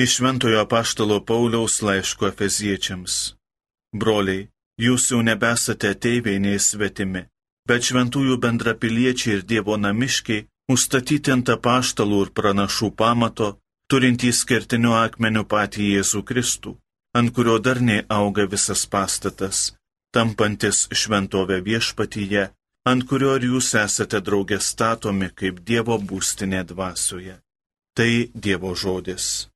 [0.00, 3.14] Iš Šventojo Paštalo Pauliaus laiško Efeziečiams.
[4.00, 4.46] Broliai,
[4.80, 7.26] jūs jau nebesate ateiviai nei svetimi,
[7.68, 13.50] bet šventųjų bendrapiliečiai ir Dievo namiškiai, užstatyti ant apaštalų ir pranašų pamato,
[13.92, 16.74] turintys skirtiniu akmeniu patį Jėzų Kristų,
[17.18, 19.62] ant kurio darniai auga visas pastatas,
[20.16, 22.48] tampantis šventovę viešpatyje,
[22.88, 27.36] ant kurio ir jūs esate draugė statomi kaip Dievo būstinė dvasioje.
[27.92, 29.50] Tai Dievo žodis.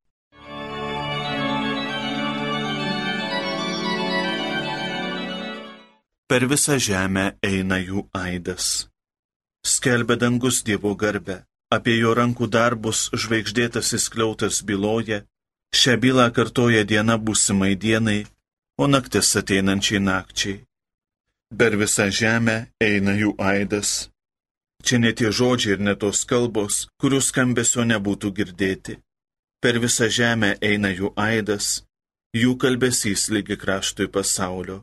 [6.28, 8.88] Per visą žemę eina jų aidas.
[9.64, 11.42] Skelbia dangus Dievo garbę,
[11.76, 15.24] apie jo rankų darbus žvaigždėtas įskliautas byloja,
[15.80, 18.24] šią bylą kartoja diena būsimai dienai,
[18.80, 20.62] o naktis ateinančiai nakčiai.
[21.58, 24.08] Per visą žemę eina jų aidas.
[24.84, 28.98] Čia ne tie žodžiai ir ne tos kalbos, kurių skambesio nebūtų girdėti.
[29.62, 31.84] Per visą žemę eina jų aidas,
[32.36, 34.82] jų kalbesys lygi kraštui pasaulio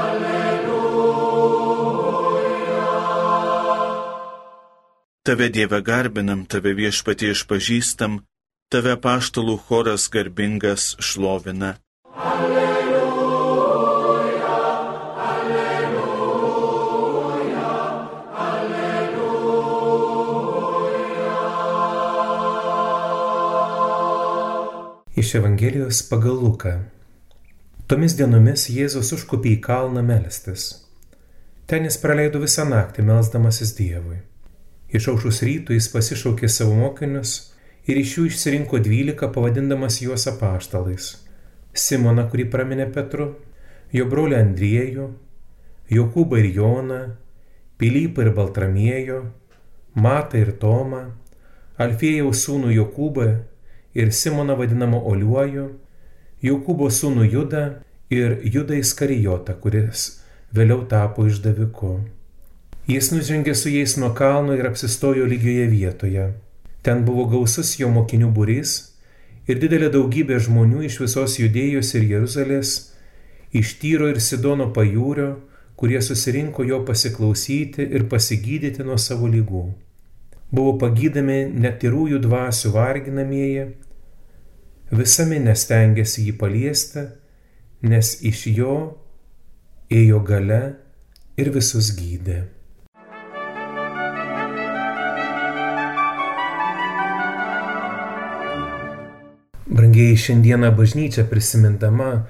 [0.00, 0.86] alleluja.
[5.26, 8.20] Tave Dieve garbinam, tave viešpatie išpažįstam,
[8.70, 11.70] tave paštalų choras garbingas šlovina.
[12.14, 12.55] Alleluja.
[25.16, 26.72] Iš Evangelijos pagal Luką.
[27.88, 30.66] Tomis dienomis Jėzus užkopė į kalną melstis.
[31.64, 34.18] Ten jis praleido visą naktį melzdamasis Dievui.
[34.92, 37.32] Išaušus rytų jis pasišaukė savo mokinius
[37.88, 41.08] ir iš jų išsirinko dvylika pavadindamas juos apaštalais.
[41.72, 43.32] Simoną, kurį praminė Petru,
[43.96, 45.10] jo brolį Andriejų,
[45.96, 47.02] Jokūbą ir Joną,
[47.80, 49.24] Pilypą ir Baltramiejo,
[49.96, 51.06] Matą ir Tomą,
[51.80, 53.30] Alfėjaus sūnų Jokūbą
[53.96, 55.66] ir Simoną vadinamą Oliuoju,
[56.44, 57.62] Jokūbo sūnų Judą
[58.12, 60.02] ir Judą Iskarijotą, kuris
[60.54, 61.94] vėliau tapo išdaviku.
[62.86, 66.26] Jis nužengė su jais nuo kalno ir apsistojo lygioje vietoje.
[66.86, 68.74] Ten buvo gausus jo mokinių būrys
[69.48, 72.74] ir didelė daugybė žmonių iš visos judėjos ir Jeruzalės,
[73.50, 75.32] iš Tyro ir Sidono pajūrio,
[75.76, 79.64] kurie susirinko jo pasiklausyti ir pasigydyti nuo savo lygų.
[80.52, 83.66] Buvo pagydami netirųjų dvasių varginamieji
[84.86, 87.02] Visa minė stengiasi jį paliesti,
[87.82, 88.74] nes iš jo
[89.90, 90.60] ėjo gale
[91.34, 92.44] ir visus gydė.
[99.66, 102.28] Brangiai šiandieną bažnyčia prisimindama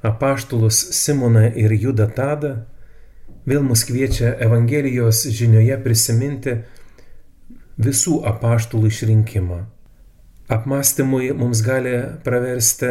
[0.00, 2.64] apaštulus Simoną ir Judą Tadą,
[3.44, 6.62] vėl mus kviečia Evangelijos žinioje prisiminti
[7.76, 9.66] visų apaštulų išrinkimą
[10.48, 11.94] apmąstymui mums gali
[12.24, 12.86] praversti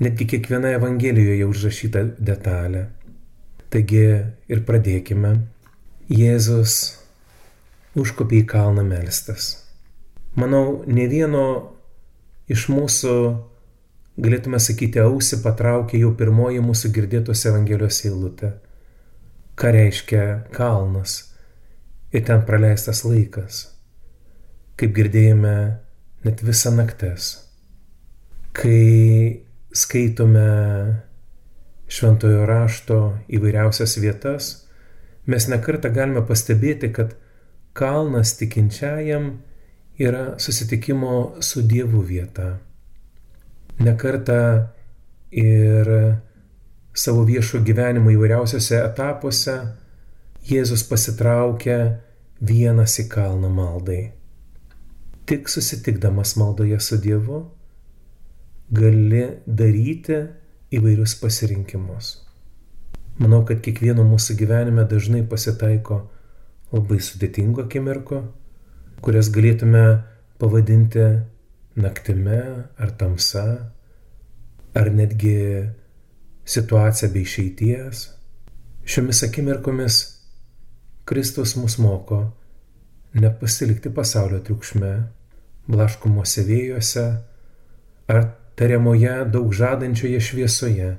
[0.00, 2.86] netgi kiekviena Evangelijoje užrašyta detalė.
[3.70, 4.04] Taigi
[4.50, 5.34] ir pradėkime.
[6.10, 6.76] Jėzus
[7.98, 9.52] užkopė į kalną melstas.
[10.38, 11.44] Manau, ne vieno
[12.50, 13.14] iš mūsų,
[14.18, 18.54] galėtume sakyti, ausį patraukė jau pirmoji mūsų girdėtos Evangelijos eilutė.
[19.58, 20.24] Ką reiškia
[20.54, 21.20] kalnas
[22.14, 23.66] ir ten praleistas laikas.
[24.80, 25.54] Kaip girdėjome,
[26.24, 27.32] net visą naktis.
[28.52, 29.40] Kai
[29.72, 30.46] skaitome
[31.90, 32.98] šventojo rašto
[33.30, 34.50] įvairiausias vietas,
[35.30, 37.14] mes nekartą galime pastebėti, kad
[37.72, 39.30] kalnas tikinčiajam
[40.00, 42.58] yra susitikimo su Dievu vieta.
[43.80, 44.40] Nekartą
[45.30, 45.90] ir
[46.94, 49.60] savo viešo gyvenimo įvairiausiose etapuose
[50.50, 52.00] Jėzus pasitraukia
[52.40, 54.19] vienas į kalną maldai
[55.30, 57.44] tik susitikdamas maldoje su Dievu
[58.74, 60.16] gali daryti
[60.74, 62.08] įvairius pasirinkimus.
[63.22, 66.00] Manau, kad kiekvieno mūsų gyvenime dažnai pasitaiko
[66.72, 68.18] labai sudėtingų akimirkų,
[69.06, 69.84] kurias galėtume
[70.42, 71.06] pavadinti
[71.78, 72.40] naktime
[72.74, 73.44] ar tamsa,
[74.74, 75.36] ar netgi
[76.42, 78.02] situacija be išeities.
[78.82, 80.02] Šiomis akimirkomis
[81.06, 82.24] Kristus mus moko
[83.14, 84.92] nepasilikti pasaulio triukšme,
[85.70, 87.04] blaškomose vėjuose
[88.10, 88.22] ar
[88.58, 90.90] tariamoje daug žadančioje šviesoje,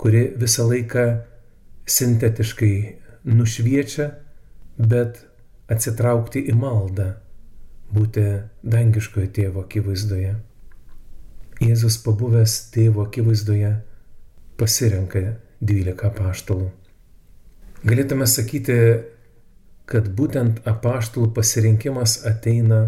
[0.00, 1.04] kuri visą laiką
[1.86, 2.74] sintetiškai
[3.26, 4.08] nušviečia,
[4.76, 5.22] bet
[5.72, 7.12] atsitraukti į maldą,
[7.94, 8.26] būti
[8.66, 10.34] dangiškojo tėvo akivaizdoje.
[11.62, 13.76] Jėzus pabuvęs tėvo akivaizdoje
[14.60, 15.22] pasirenka
[15.62, 16.68] 12 apaštalų.
[17.86, 18.76] Galėtume sakyti,
[19.86, 22.80] kad būtent apaštalų pasirinkimas ateina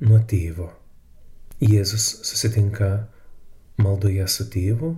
[0.00, 0.70] nuo tėvo.
[1.60, 2.90] Jėzus susitinka
[3.80, 4.94] maldoje su tėvu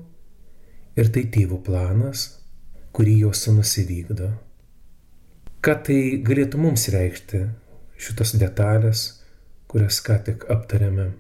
[0.99, 2.27] ir tai tėvo planas,
[2.95, 4.31] kurį jo sunus įvykdo.
[5.63, 7.43] Ką tai galėtų mums reikšti
[8.03, 9.03] šitos detalės,
[9.71, 11.13] kurias ką tik aptarėme?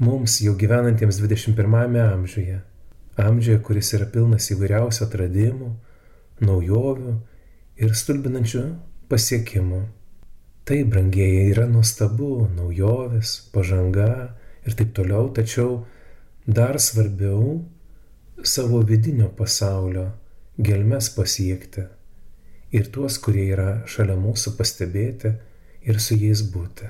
[0.00, 2.60] Mums jau gyvenantiems 21 amžiuje,
[3.16, 5.70] amžiuje, kuris yra pilnas įvairiausių atradimų,
[6.44, 7.14] naujovių
[7.80, 8.64] ir stulbinančių
[9.08, 9.86] pasiekimų.
[10.66, 14.06] Tai, brangieji, yra nuostabu, naujovės, pažanga
[14.66, 15.84] ir taip toliau, tačiau
[16.42, 17.60] dar svarbiau
[18.42, 20.08] savo vidinio pasaulio
[20.58, 21.84] gelmes pasiekti
[22.74, 25.30] ir tuos, kurie yra šalia mūsų pastebėti
[25.86, 26.88] ir su jais būti.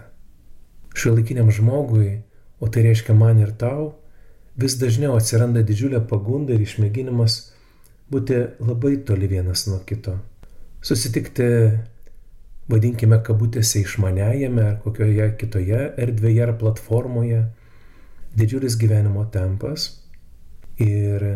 [0.96, 2.22] Šiuolaikiniam žmogui,
[2.64, 3.90] o tai reiškia man ir tau,
[4.56, 7.37] vis dažniau atsiranda didžiulė pagunda ir išmėginimas
[8.08, 10.17] būti labai toli vienas nuo kito.
[10.81, 11.50] Susitikti,
[12.71, 17.43] vadinkime, kabutėse išmaniajame ar kokioje kitoje erdvėje ar platformoje,
[18.37, 19.89] didžiulis gyvenimo tempas
[20.83, 21.27] ir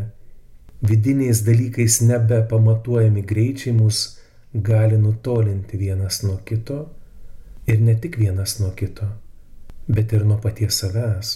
[0.82, 4.18] vidiniais dalykais nebepamatuojami greičiai mus
[4.54, 6.82] gali nutolinti vienas nuo kito
[7.66, 9.06] ir ne tik vienas nuo kito,
[9.88, 11.34] bet ir nuo paties savęs,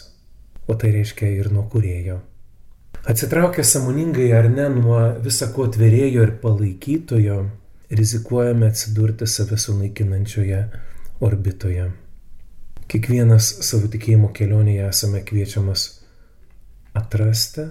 [0.67, 2.21] o tai reiškia ir nuo kurėjo.
[3.05, 7.39] Atsitraukę samoningai ar ne nuo visako atverėjo ir palaikytojo,
[7.91, 10.61] rizikuojame atsidurti save sunaikinančioje
[11.21, 11.91] orbitoje.
[12.89, 15.87] Kiekvienas savo tikėjimo kelionėje esame kviečiamas
[16.95, 17.69] atrasti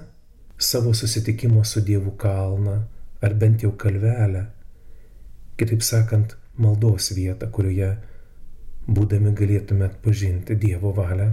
[0.58, 2.80] savo susitikimo su Dievu kalną
[3.24, 4.46] ar bent jau kalvelę,
[5.58, 7.94] kitaip sakant, maldos vietą, kurioje
[8.88, 11.32] būdami galėtume atpažinti Dievo valią.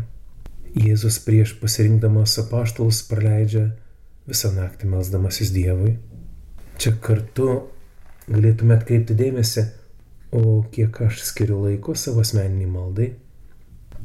[0.71, 3.65] Jėzus prieš pasirinkdamas apaštalus praleidžia
[4.31, 5.97] visą naktį melzdamasis Dievui.
[6.79, 7.49] Čia kartu
[8.31, 9.65] galėtume atkreipti dėmesį,
[10.37, 13.09] o kiek aš skiriu laiko savo asmeniniai maldai.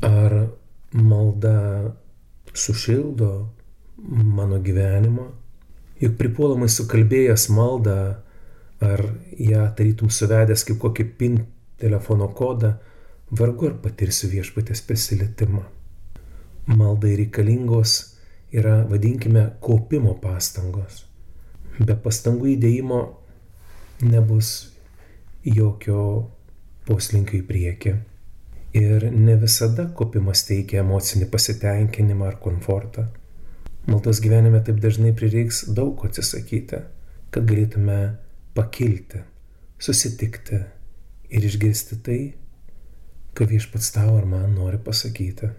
[0.06, 0.34] Ar
[0.92, 1.94] malda
[2.54, 3.32] sušildo
[3.98, 5.28] mano gyvenimą?
[6.02, 8.00] Juk pripuolamai sukalbėjęs maldą,
[8.84, 9.06] ar
[9.40, 11.38] ją tarytum suvedęs kaip kokį pin
[11.80, 12.76] telefono kodą,
[13.32, 15.64] vargu ar patirsiu viešpatės prisilietimą.
[16.76, 17.96] Maldai reikalingos
[18.56, 21.06] yra, vadinkime, kaupimo pastangos.
[21.80, 23.00] Be pastangų įdėjimo
[24.04, 24.52] nebus
[25.46, 26.02] jokio
[26.88, 27.96] poslinkio į priekį.
[28.76, 33.08] Ir ne visada kaupimas teikia emocinį pasitenkinimą ar komfortą.
[33.88, 36.82] Maldos gyvenime taip dažnai prireiks daug atsisakyti,
[37.32, 38.00] kad galėtume
[38.58, 39.22] pakilti,
[39.80, 40.60] susitikti
[41.30, 42.20] ir išgirsti tai,
[43.36, 45.52] ką viešpats tau ar man nori pasakyti.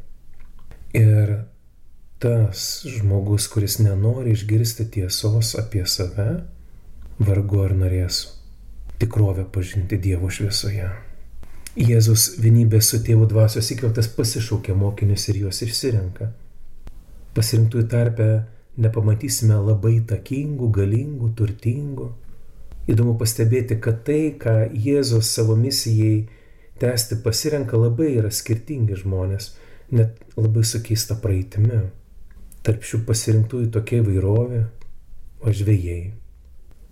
[0.96, 1.32] Ir
[2.20, 6.28] tas žmogus, kuris nenori išgirsti tiesos apie save,
[7.18, 8.24] vargu ar norės
[9.00, 10.90] tikrovę pažinti Dievo šviesoje.
[11.76, 16.30] Jėzus vienybė su tėvų dvasios įkvėptas pasišaukia mokinius ir juos išsirenka.
[17.36, 18.26] Pasirinktųjų tarpe
[18.80, 22.10] nepamatysime labai takingų, galingų, turtingų.
[22.88, 26.26] Įdomu pastebėti, kad tai, ką Jėzus savo misijai
[26.80, 29.54] tęsti pasirenka labai yra skirtingi žmonės,
[29.88, 31.80] net labai su keista praeitimi.
[32.64, 34.62] Tarp šių pasirinktųjų tokia įvairovė,
[35.40, 36.25] o žvėjai.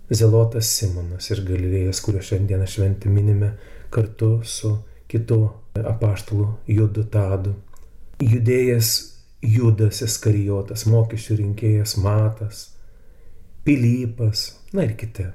[0.09, 3.51] Zelotas Simonas iš Galilėjas, kurio šiandieną šventį minime
[3.93, 4.75] kartu su
[5.09, 5.39] kitu
[5.79, 7.55] apaštalu Judu Tadu.
[8.21, 8.91] Judėjas
[9.41, 12.67] Judas Iskarijotas, mokesčių rinkėjas Matas,
[13.65, 15.25] Pilypas, na ir kiti.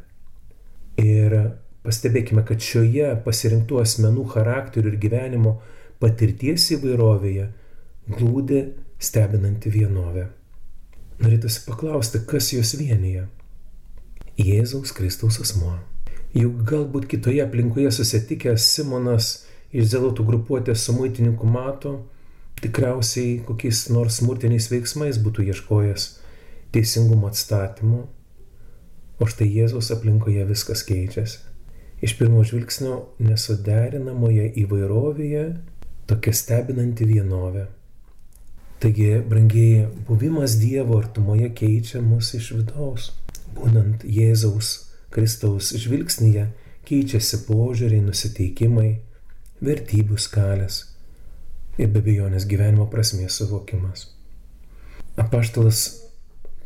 [1.03, 1.35] Ir
[1.81, 5.55] Pastebėkime, kad šioje pasirinktų asmenų charakterių ir gyvenimo
[6.03, 7.47] patirties įvairovėje
[8.19, 8.61] glūdi
[9.01, 10.27] stebinanti vienovė.
[11.25, 13.27] Norėtųsi paklausti, kas juos vienyje?
[14.47, 15.75] Jėzaus Kristaus asmuo.
[16.37, 19.31] Juk galbūt kitoje aplinkoje susitikęs Simonas
[19.73, 21.97] iš zelotų grupuotės su muitininku mato,
[22.63, 26.09] tikriausiai kokiais nors smurtiniais veiksmais būtų ieškojęs
[26.75, 28.03] teisingumo atstatymo,
[29.21, 31.51] o štai Jėzaus aplinkoje viskas keičiasi
[32.01, 35.45] iš pirmo žvilgsnio nesuderinamoje įvairovėje
[36.09, 37.67] tokia stebinanti vienovė.
[38.81, 43.11] Taigi, brangiai, buvimas Dievo artumoje keičia mus iš vidaus.
[43.61, 44.69] Būnant Jėzaus
[45.13, 46.47] Kristaus žvilgsnyje
[46.89, 48.91] keičiasi požiūriai, nusiteikimai,
[49.61, 50.79] vertybių skalės
[51.77, 54.07] ir be abejonės gyvenimo prasmės suvokimas.
[55.21, 55.83] Apaštalas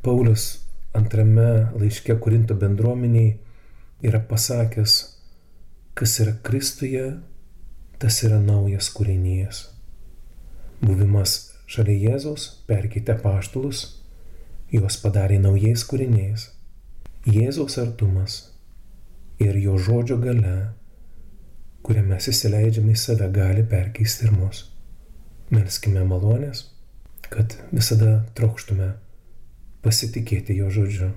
[0.06, 0.46] Paulius
[0.94, 3.34] antrame laiške Korinto bendruomeniai
[4.06, 4.94] yra pasakęs,
[5.98, 7.08] kas yra Kristuje,
[7.98, 9.64] tas yra naujas kūrinys.
[10.84, 13.86] Buvimas šalia Jėzaus perkeitė paštulus,
[14.70, 16.53] juos padarė naujais kūriniais.
[17.24, 18.34] Jėzaus artumas
[19.40, 20.56] ir jo žodžio gale,
[21.80, 24.66] kurią mes įsileidžiame į save, gali perkeisti ir mus.
[25.48, 26.66] Melskime malonės,
[27.32, 28.90] kad visada trokštume
[29.80, 31.08] pasitikėti jo žodžiu.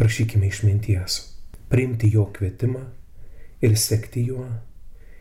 [0.00, 1.18] Prašykime išminties,
[1.68, 2.86] priimti jo kvietimą
[3.60, 4.46] ir sekti juo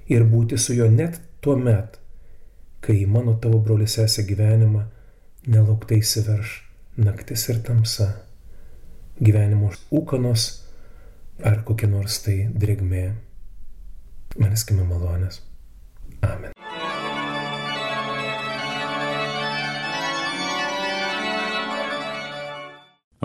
[0.08, 2.00] ir būti su juo net tuo met,
[2.80, 4.86] kai į mano tavo broli sesę gyvenimą
[5.52, 6.56] nelauktai įsiverš
[6.96, 8.08] naktis ir tamsa,
[9.20, 10.48] gyvenimo ūkanos
[11.46, 13.06] ar kokia nors tai drėgmė.
[14.38, 15.42] Melskime malonės.
[16.26, 16.54] Amen.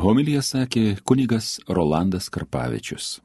[0.03, 3.21] Homilija sakė kunigas Rolandas Karpavičius.